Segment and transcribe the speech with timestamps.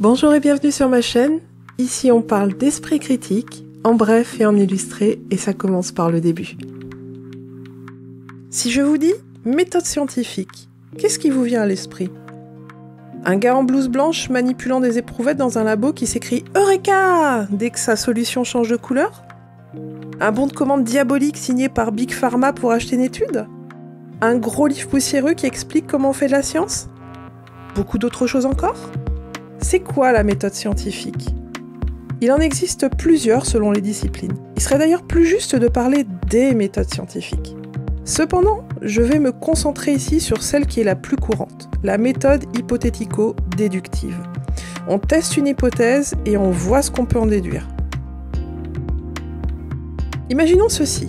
[0.00, 1.40] Bonjour et bienvenue sur ma chaîne.
[1.78, 6.20] Ici on parle d'esprit critique, en bref et en illustré, et ça commence par le
[6.20, 6.56] début.
[8.48, 9.12] Si je vous dis
[9.44, 12.12] méthode scientifique, qu'est-ce qui vous vient à l'esprit?
[13.24, 17.48] Un gars en blouse blanche manipulant des éprouvettes dans un labo qui s'écrie Eureka!
[17.50, 19.24] Dès que sa solution change de couleur?
[20.20, 23.48] Un bon de commande diabolique signé par Big Pharma pour acheter une étude?
[24.20, 26.86] Un gros livre poussiéreux qui explique comment on fait de la science?
[27.74, 28.92] Beaucoup d'autres choses encore?
[29.60, 31.30] C'est quoi la méthode scientifique?
[32.20, 34.34] Il en existe plusieurs selon les disciplines.
[34.56, 37.56] Il serait d'ailleurs plus juste de parler des méthodes scientifiques.
[38.04, 42.44] Cependant, je vais me concentrer ici sur celle qui est la plus courante, la méthode
[42.56, 44.16] hypothético-déductive.
[44.88, 47.68] On teste une hypothèse et on voit ce qu'on peut en déduire.
[50.30, 51.08] Imaginons ceci.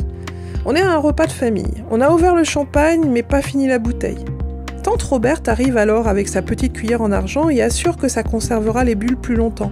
[0.66, 1.84] On est à un repas de famille.
[1.92, 4.26] On a ouvert le champagne mais pas fini la bouteille.
[4.90, 8.84] Tante Roberte arrive alors avec sa petite cuillère en argent et assure que ça conservera
[8.84, 9.72] les bulles plus longtemps.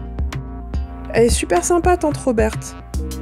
[1.12, 2.76] Elle est super sympa, Tante Roberte.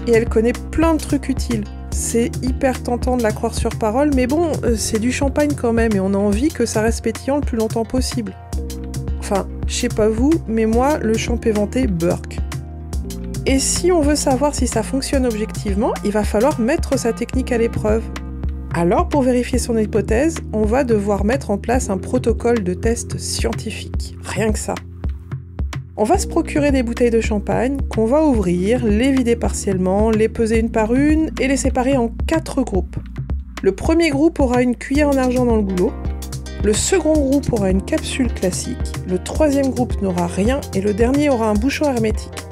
[0.05, 1.63] Et elle connaît plein de trucs utiles.
[1.91, 5.71] C'est hyper tentant de la croire sur parole, mais bon, euh, c'est du champagne quand
[5.71, 8.35] même et on a envie que ça reste pétillant le plus longtemps possible.
[9.19, 12.39] Enfin, je sais pas vous, mais moi, le champ éventé Burke.
[13.45, 17.53] Et si on veut savoir si ça fonctionne objectivement, il va falloir mettre sa technique
[17.53, 18.03] à l'épreuve.
[18.77, 23.17] Alors, pour vérifier son hypothèse, on va devoir mettre en place un protocole de test
[23.17, 24.17] scientifique.
[24.21, 24.75] Rien que ça.
[25.95, 30.27] On va se procurer des bouteilles de champagne qu'on va ouvrir, les vider partiellement, les
[30.27, 32.97] peser une par une et les séparer en quatre groupes.
[33.63, 35.93] Le premier groupe aura une cuillère en argent dans le goulot,
[36.61, 41.29] le second groupe aura une capsule classique, le troisième groupe n'aura rien et le dernier
[41.29, 42.44] aura un bouchon hermétique.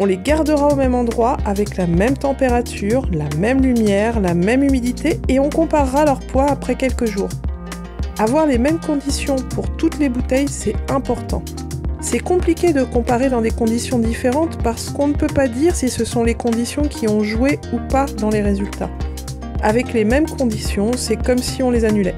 [0.00, 4.62] On les gardera au même endroit avec la même température, la même lumière, la même
[4.62, 7.28] humidité et on comparera leur poids après quelques jours.
[8.20, 11.42] Avoir les mêmes conditions pour toutes les bouteilles, c'est important.
[12.00, 15.88] C'est compliqué de comparer dans des conditions différentes parce qu'on ne peut pas dire si
[15.88, 18.90] ce sont les conditions qui ont joué ou pas dans les résultats.
[19.62, 22.14] Avec les mêmes conditions, c'est comme si on les annulait.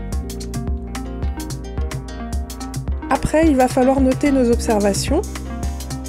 [3.09, 5.23] Après, il va falloir noter nos observations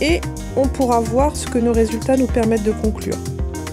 [0.01, 0.19] et
[0.55, 3.17] on pourra voir ce que nos résultats nous permettent de conclure.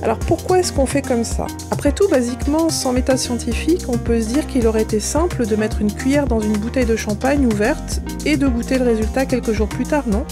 [0.03, 1.47] Alors pourquoi est-ce qu'on fait comme ça?
[1.71, 5.57] Après tout, basiquement, sans méthode scientifique, on peut se dire qu'il aurait été simple de
[5.57, 9.53] mettre une cuillère dans une bouteille de champagne ouverte et de goûter le résultat quelques
[9.53, 10.25] jours plus tard, non?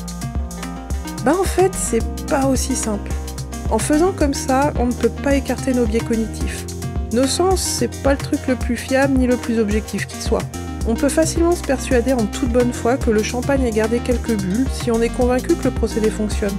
[1.25, 3.11] Bah en fait, c'est pas aussi simple.
[3.71, 6.65] En faisant comme ça, on ne peut pas écarter nos biais cognitifs.
[7.13, 10.43] Nos sens, c'est pas le truc le plus fiable ni le plus objectif qui soit.
[10.89, 14.41] On peut facilement se persuader en toute bonne foi que le champagne ait gardé quelques
[14.41, 16.57] bulles si on est convaincu que le procédé fonctionne.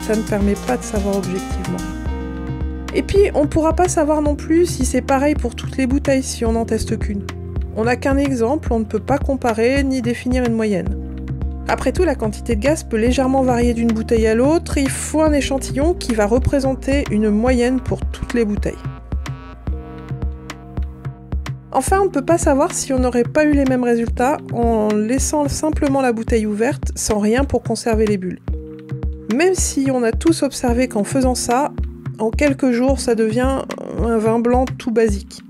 [0.00, 1.78] Ça ne permet pas de savoir objectivement.
[2.92, 5.86] Et puis, on ne pourra pas savoir non plus si c'est pareil pour toutes les
[5.86, 7.24] bouteilles si on n'en teste qu'une.
[7.76, 10.88] On n'a qu'un exemple, on ne peut pas comparer ni définir une moyenne.
[11.68, 15.22] Après tout, la quantité de gaz peut légèrement varier d'une bouteille à l'autre, il faut
[15.22, 18.74] un échantillon qui va représenter une moyenne pour toutes les bouteilles.
[21.72, 24.88] Enfin, on ne peut pas savoir si on n'aurait pas eu les mêmes résultats en
[24.88, 28.40] laissant simplement la bouteille ouverte sans rien pour conserver les bulles.
[29.34, 31.72] Même si on a tous observé qu'en faisant ça,
[32.18, 33.62] en quelques jours, ça devient
[34.02, 35.42] un vin blanc tout basique.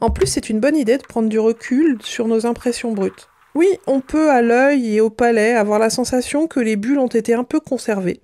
[0.00, 3.28] En plus, c'est une bonne idée de prendre du recul sur nos impressions brutes.
[3.54, 7.06] Oui, on peut à l'œil et au palais avoir la sensation que les bulles ont
[7.06, 8.20] été un peu conservées.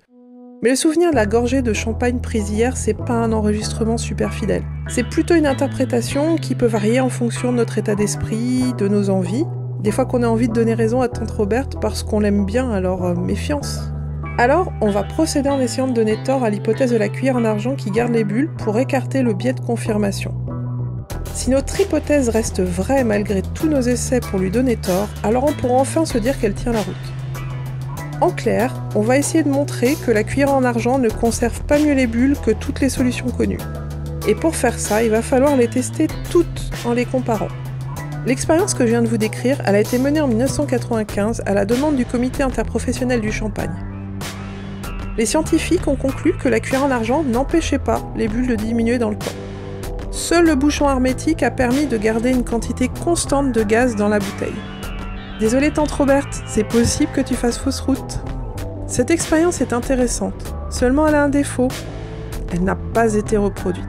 [0.63, 4.31] Mais le souvenir de la gorgée de champagne prise hier, c'est pas un enregistrement super
[4.31, 4.61] fidèle.
[4.87, 9.09] C'est plutôt une interprétation qui peut varier en fonction de notre état d'esprit, de nos
[9.09, 9.45] envies.
[9.79, 12.69] Des fois qu'on a envie de donner raison à Tante Roberte parce qu'on l'aime bien,
[12.69, 13.91] alors euh, méfiance.
[14.37, 17.43] Alors, on va procéder en essayant de donner tort à l'hypothèse de la cuillère en
[17.43, 20.35] argent qui garde les bulles pour écarter le biais de confirmation.
[21.33, 25.53] Si notre hypothèse reste vraie malgré tous nos essais pour lui donner tort, alors on
[25.53, 27.20] pourra enfin se dire qu'elle tient la route.
[28.21, 31.79] En clair, on va essayer de montrer que la cuillère en argent ne conserve pas
[31.79, 33.57] mieux les bulles que toutes les solutions connues.
[34.27, 37.47] Et pour faire ça, il va falloir les tester toutes en les comparant.
[38.27, 41.65] L'expérience que je viens de vous décrire, elle a été menée en 1995 à la
[41.65, 43.73] demande du comité interprofessionnel du champagne.
[45.17, 48.99] Les scientifiques ont conclu que la cuillère en argent n'empêchait pas les bulles de diminuer
[48.99, 49.31] dans le temps.
[50.11, 54.19] Seul le bouchon hermétique a permis de garder une quantité constante de gaz dans la
[54.19, 54.53] bouteille.
[55.41, 58.19] Désolée tante Roberte, c'est possible que tu fasses fausse route.
[58.85, 61.67] Cette expérience est intéressante, seulement elle a un défaut.
[62.53, 63.87] Elle n'a pas été reproduite.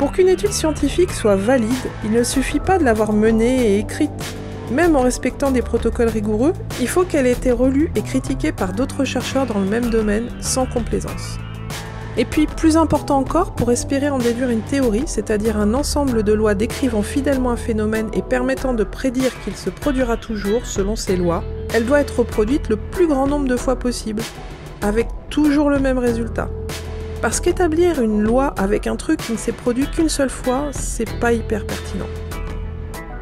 [0.00, 1.70] Pour qu'une étude scientifique soit valide,
[2.02, 4.10] il ne suffit pas de l'avoir menée et écrite.
[4.72, 8.72] Même en respectant des protocoles rigoureux, il faut qu'elle ait été relue et critiquée par
[8.72, 11.38] d'autres chercheurs dans le même domaine sans complaisance.
[12.18, 16.32] Et puis, plus important encore, pour espérer en déduire une théorie, c'est-à-dire un ensemble de
[16.34, 21.16] lois décrivant fidèlement un phénomène et permettant de prédire qu'il se produira toujours selon ces
[21.16, 21.42] lois,
[21.72, 24.22] elle doit être reproduite le plus grand nombre de fois possible,
[24.82, 26.50] avec toujours le même résultat.
[27.22, 31.18] Parce qu'établir une loi avec un truc qui ne s'est produit qu'une seule fois, c'est
[31.18, 32.08] pas hyper pertinent.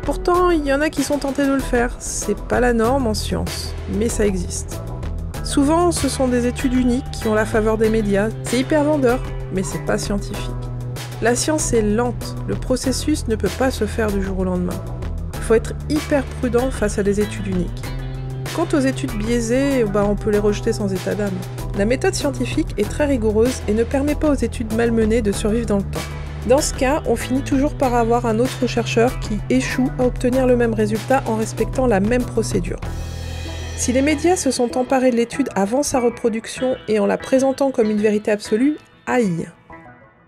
[0.02, 3.06] Pourtant, il y en a qui sont tentés de le faire, c'est pas la norme
[3.06, 4.80] en science, mais ça existe.
[5.50, 8.28] Souvent, ce sont des études uniques qui ont la faveur des médias.
[8.44, 9.20] C'est hyper vendeur,
[9.52, 10.38] mais c'est pas scientifique.
[11.22, 14.80] La science est lente, le processus ne peut pas se faire du jour au lendemain.
[15.34, 17.82] Il faut être hyper prudent face à des études uniques.
[18.54, 21.34] Quant aux études biaisées, bah on peut les rejeter sans état d'âme.
[21.76, 25.66] La méthode scientifique est très rigoureuse et ne permet pas aux études malmenées de survivre
[25.66, 26.00] dans le temps.
[26.48, 30.46] Dans ce cas, on finit toujours par avoir un autre chercheur qui échoue à obtenir
[30.46, 32.78] le même résultat en respectant la même procédure.
[33.80, 37.70] Si les médias se sont emparés de l'étude avant sa reproduction et en la présentant
[37.70, 39.48] comme une vérité absolue, aïe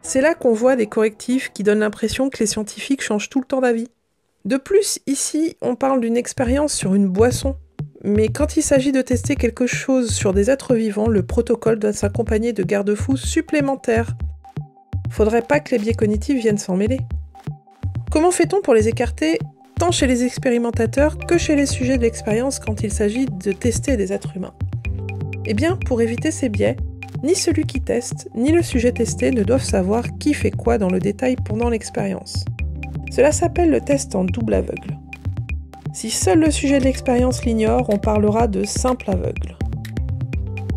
[0.00, 3.44] C'est là qu'on voit des correctifs qui donnent l'impression que les scientifiques changent tout le
[3.44, 3.88] temps d'avis.
[4.46, 7.56] De plus, ici, on parle d'une expérience sur une boisson.
[8.02, 11.92] Mais quand il s'agit de tester quelque chose sur des êtres vivants, le protocole doit
[11.92, 14.16] s'accompagner de garde-fous supplémentaires.
[15.10, 17.00] Faudrait pas que les biais cognitifs viennent s'en mêler.
[18.10, 19.38] Comment fait-on pour les écarter
[19.82, 23.96] tant chez les expérimentateurs que chez les sujets de l'expérience quand il s'agit de tester
[23.96, 24.54] des êtres humains.
[25.44, 26.76] Eh bien, pour éviter ces biais,
[27.24, 30.88] ni celui qui teste, ni le sujet testé ne doivent savoir qui fait quoi dans
[30.88, 32.44] le détail pendant l'expérience.
[33.10, 35.00] Cela s'appelle le test en double aveugle.
[35.92, 39.58] Si seul le sujet de l'expérience l'ignore, on parlera de simple aveugle.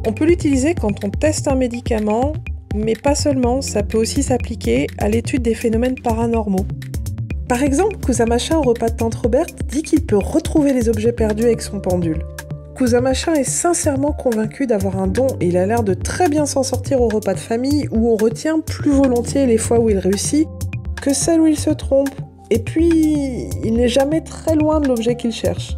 [0.08, 2.34] On peut l'utiliser quand on teste un médicament,
[2.74, 6.66] mais pas seulement, ça peut aussi s'appliquer à l'étude des phénomènes paranormaux,
[7.48, 7.98] par exemple,
[8.28, 11.80] Machin au repas de Tante Robert dit qu'il peut retrouver les objets perdus avec son
[11.80, 12.24] pendule.
[13.02, 16.64] Machin est sincèrement convaincu d'avoir un don et il a l'air de très bien s'en
[16.64, 20.48] sortir au repas de famille où on retient plus volontiers les fois où il réussit
[21.02, 22.10] que celles où il se trompe.
[22.50, 25.78] Et puis, il n'est jamais très loin de l'objet qu'il cherche.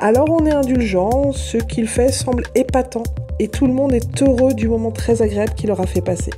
[0.00, 3.02] Alors on est indulgent, ce qu'il fait semble épatant
[3.40, 6.30] et tout le monde est heureux du moment très agréable qu'il aura fait passer.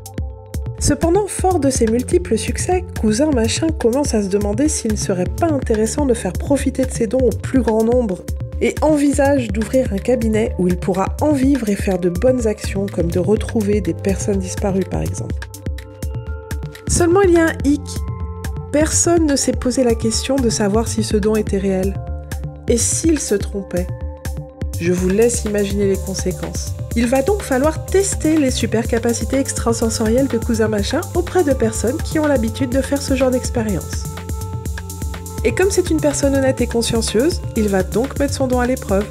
[0.80, 5.24] Cependant, fort de ses multiples succès, Cousin Machin commence à se demander s'il ne serait
[5.24, 8.24] pas intéressant de faire profiter de ses dons au plus grand nombre
[8.62, 12.86] et envisage d'ouvrir un cabinet où il pourra en vivre et faire de bonnes actions
[12.86, 15.34] comme de retrouver des personnes disparues par exemple.
[16.88, 17.82] Seulement il y a un hic.
[18.72, 21.94] Personne ne s'est posé la question de savoir si ce don était réel.
[22.68, 23.86] Et s'il se trompait
[24.80, 26.72] Je vous laisse imaginer les conséquences.
[26.96, 31.98] Il va donc falloir tester les super capacités extrasensorielles de Cousin Machin auprès de personnes
[31.98, 34.04] qui ont l'habitude de faire ce genre d'expérience.
[35.44, 38.66] Et comme c'est une personne honnête et consciencieuse, il va donc mettre son don à
[38.66, 39.04] l'épreuve.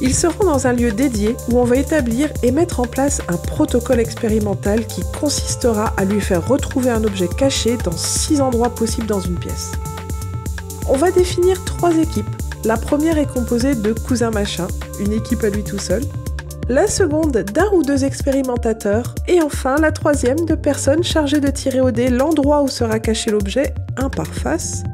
[0.00, 3.20] Il se rend dans un lieu dédié où on va établir et mettre en place
[3.28, 8.74] un protocole expérimental qui consistera à lui faire retrouver un objet caché dans six endroits
[8.74, 9.72] possibles dans une pièce.
[10.88, 12.34] On va définir trois équipes.
[12.64, 14.68] La première est composée de Cousin Machin,
[15.02, 16.02] une équipe à lui tout seul,
[16.68, 21.80] la seconde d'un ou deux expérimentateurs, et enfin la troisième de personnes chargées de tirer
[21.80, 24.84] au dé l'endroit où sera caché l'objet, un par face,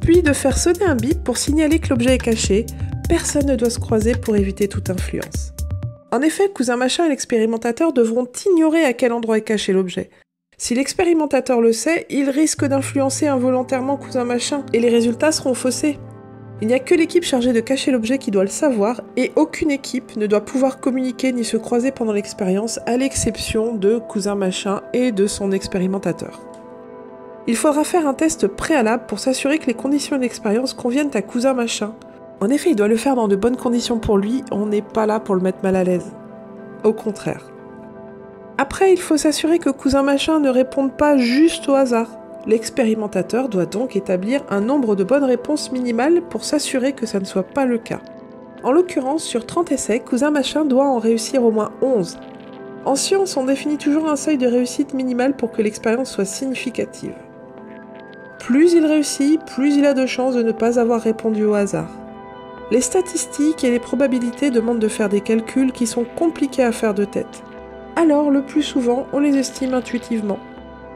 [0.00, 2.66] puis de faire sonner un bip pour signaler que l'objet est caché,
[3.08, 5.52] personne ne doit se croiser pour éviter toute influence.
[6.10, 10.10] En effet, Cousin Machin et l'expérimentateur devront ignorer à quel endroit est caché l'objet.
[10.58, 15.98] Si l'expérimentateur le sait, il risque d'influencer involontairement Cousin Machin, et les résultats seront faussés.
[16.62, 19.72] Il n'y a que l'équipe chargée de cacher l'objet qui doit le savoir, et aucune
[19.72, 24.80] équipe ne doit pouvoir communiquer ni se croiser pendant l'expérience, à l'exception de Cousin Machin
[24.92, 26.40] et de son expérimentateur.
[27.48, 31.52] Il faudra faire un test préalable pour s'assurer que les conditions d'expérience conviennent à Cousin
[31.52, 31.96] Machin.
[32.40, 35.06] En effet, il doit le faire dans de bonnes conditions pour lui, on n'est pas
[35.06, 36.12] là pour le mettre mal à l'aise.
[36.84, 37.50] Au contraire.
[38.56, 42.21] Après, il faut s'assurer que Cousin Machin ne réponde pas juste au hasard.
[42.46, 47.24] L'expérimentateur doit donc établir un nombre de bonnes réponses minimales pour s'assurer que ça ne
[47.24, 48.00] soit pas le cas.
[48.64, 52.18] En l'occurrence, sur 30 essais, Cousin Machin doit en réussir au moins 11.
[52.84, 57.14] En science, on définit toujours un seuil de réussite minimal pour que l'expérience soit significative.
[58.40, 61.90] Plus il réussit, plus il a de chances de ne pas avoir répondu au hasard.
[62.72, 66.94] Les statistiques et les probabilités demandent de faire des calculs qui sont compliqués à faire
[66.94, 67.44] de tête.
[67.94, 70.38] Alors, le plus souvent, on les estime intuitivement.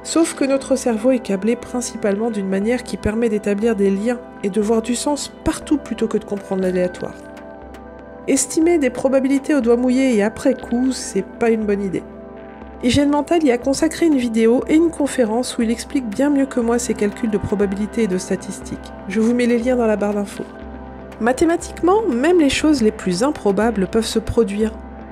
[0.07, 4.51] Sauf que notre cerveau est câblé principalement d'une manière qui permet d'établir des liens et
[4.51, 7.17] de voir du sens partout plutôt que de comprendre l'aléatoire.
[8.29, 12.05] Estimer des probabilités au doigt mouillé et après coup, c'est pas une bonne idée.
[12.85, 16.47] Hygiène Mental y a consacré une vidéo et une conférence où il explique bien mieux
[16.47, 18.93] que moi ses calculs de probabilité et de statistiques.
[19.09, 20.47] Je vous mets les liens dans la barre d'infos.
[21.19, 24.71] Mathématiquement, même les choses les plus improbables peuvent se produire.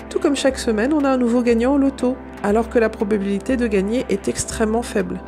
[0.09, 2.17] Tout comme chaque semaine, on a un nouveau gagnant au loto.
[2.45, 5.19] Alors que la probabilité de gagner est extrêmement faible.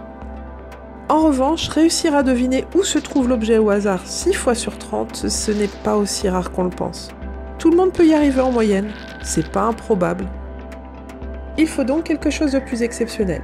[1.08, 5.16] En revanche, réussir à deviner où se trouve l'objet au hasard 6 fois sur 30,
[5.28, 7.08] ce n'est pas aussi rare qu'on le pense.
[7.58, 8.90] Tout le monde peut y arriver en moyenne,
[9.22, 10.26] c'est pas improbable.
[11.56, 13.42] Il faut donc quelque chose de plus exceptionnel.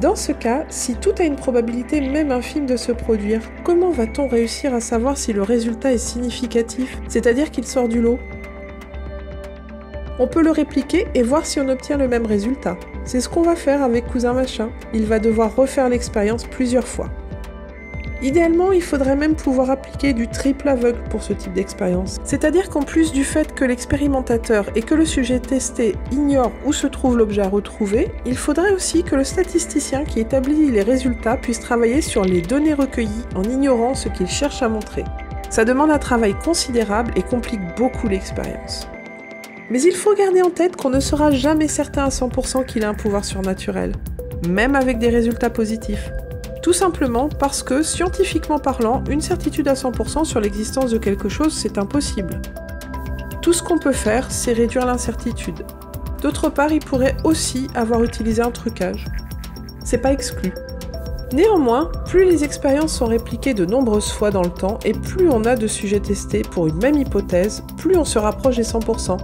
[0.00, 4.28] Dans ce cas, si tout a une probabilité même infime de se produire, comment va-t-on
[4.28, 8.18] réussir à savoir si le résultat est significatif, c'est-à-dire qu'il sort du lot?
[10.20, 12.76] On peut le répliquer et voir si on obtient le même résultat.
[13.04, 14.70] C'est ce qu'on va faire avec Cousin Machin.
[14.92, 17.08] Il va devoir refaire l'expérience plusieurs fois.
[18.20, 22.16] Idéalement, il faudrait même pouvoir appliquer du triple aveugle pour ce type d'expérience.
[22.24, 26.88] C'est-à-dire qu'en plus du fait que l'expérimentateur et que le sujet testé ignorent où se
[26.88, 31.60] trouve l'objet à retrouver, il faudrait aussi que le statisticien qui établit les résultats puisse
[31.60, 35.04] travailler sur les données recueillies en ignorant ce qu'il cherche à montrer.
[35.48, 38.88] Ça demande un travail considérable et complique beaucoup l'expérience.
[39.70, 42.88] Mais il faut garder en tête qu'on ne sera jamais certain à 100% qu'il a
[42.88, 43.92] un pouvoir surnaturel,
[44.48, 46.10] même avec des résultats positifs.
[46.62, 51.52] Tout simplement parce que, scientifiquement parlant, une certitude à 100% sur l'existence de quelque chose,
[51.54, 52.40] c'est impossible.
[53.42, 55.64] Tout ce qu'on peut faire, c'est réduire l'incertitude.
[56.22, 59.04] D'autre part, il pourrait aussi avoir utilisé un trucage.
[59.84, 60.52] C'est pas exclu.
[61.32, 65.44] Néanmoins, plus les expériences sont répliquées de nombreuses fois dans le temps et plus on
[65.44, 69.18] a de sujets testés pour une même hypothèse, plus on se rapproche des 100%.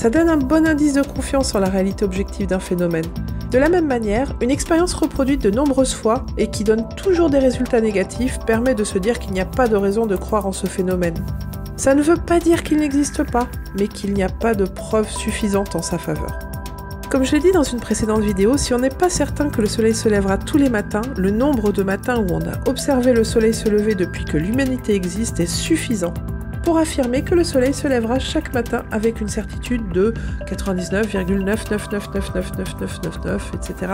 [0.00, 3.04] Ça donne un bon indice de confiance en la réalité objective d'un phénomène.
[3.50, 7.38] De la même manière, une expérience reproduite de nombreuses fois et qui donne toujours des
[7.38, 10.52] résultats négatifs permet de se dire qu'il n'y a pas de raison de croire en
[10.52, 11.22] ce phénomène.
[11.76, 13.46] Ça ne veut pas dire qu'il n'existe pas,
[13.78, 16.38] mais qu'il n'y a pas de preuves suffisantes en sa faveur.
[17.10, 19.68] Comme je l'ai dit dans une précédente vidéo, si on n'est pas certain que le
[19.68, 23.22] soleil se lèvera tous les matins, le nombre de matins où on a observé le
[23.22, 26.14] soleil se lever depuis que l'humanité existe est suffisant
[26.62, 30.14] pour affirmer que le soleil se lèvera chaque matin avec une certitude de
[30.46, 33.92] 99,999999999, etc.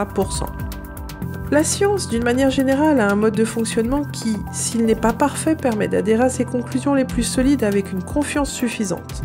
[1.53, 5.55] La science, d'une manière générale, a un mode de fonctionnement qui, s'il n'est pas parfait,
[5.55, 9.23] permet d'adhérer à ses conclusions les plus solides avec une confiance suffisante.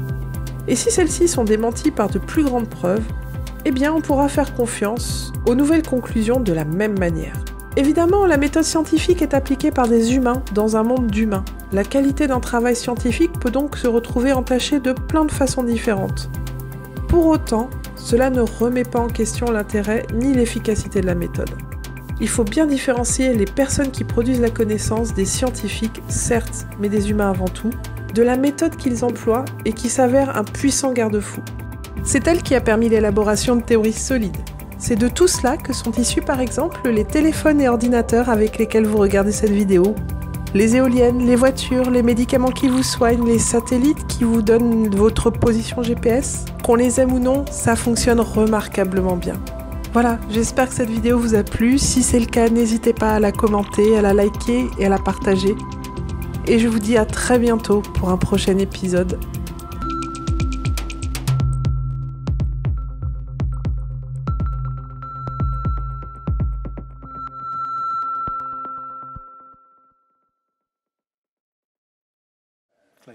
[0.67, 3.03] Et si celles-ci sont démenties par de plus grandes preuves,
[3.65, 7.43] eh bien on pourra faire confiance aux nouvelles conclusions de la même manière.
[7.77, 11.45] Évidemment, la méthode scientifique est appliquée par des humains dans un monde d'humains.
[11.71, 16.29] La qualité d'un travail scientifique peut donc se retrouver entachée de plein de façons différentes.
[17.07, 21.51] Pour autant, cela ne remet pas en question l'intérêt ni l'efficacité de la méthode.
[22.19, 27.09] Il faut bien différencier les personnes qui produisent la connaissance des scientifiques, certes, mais des
[27.09, 27.71] humains avant tout,
[28.13, 31.41] de la méthode qu'ils emploient et qui s'avère un puissant garde-fou.
[32.03, 34.37] C'est elle qui a permis l'élaboration de théories solides,
[34.81, 38.87] c'est de tout cela que sont issus par exemple les téléphones et ordinateurs avec lesquels
[38.87, 39.95] vous regardez cette vidéo,
[40.53, 45.29] les éoliennes, les voitures, les médicaments qui vous soignent, les satellites qui vous donnent votre
[45.29, 46.45] position GPS.
[46.63, 49.35] Qu'on les aime ou non, ça fonctionne remarquablement bien.
[49.93, 51.77] Voilà, j'espère que cette vidéo vous a plu.
[51.77, 54.99] Si c'est le cas, n'hésitez pas à la commenter, à la liker et à la
[54.99, 55.55] partager.
[56.47, 59.19] Et je vous dis à très bientôt pour un prochain épisode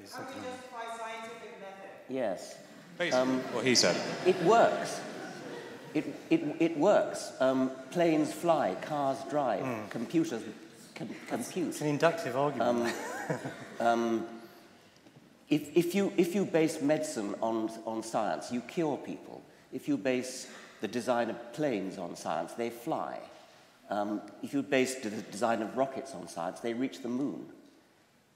[0.07, 0.15] Please.
[0.15, 1.91] How do you justify scientific method?
[2.09, 2.57] Yes.
[2.99, 3.97] Basically, um, what he said.
[4.25, 5.01] It works.
[5.95, 7.33] It, it, it works.
[7.41, 9.91] Um, planes fly, cars drive, mm.
[9.91, 10.43] computers
[10.95, 11.69] com- compute.
[11.69, 12.95] It's an inductive argument.
[13.81, 14.27] Um, um,
[15.49, 19.43] if, if, you, if you base medicine on, on science, you cure people.
[19.73, 20.49] If you base
[20.81, 23.19] the design of planes on science, they fly.
[23.89, 27.47] Um, if you base the design of rockets on science, they reach the moon.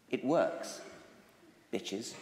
[0.09, 0.81] It works
[1.73, 2.15] bitches.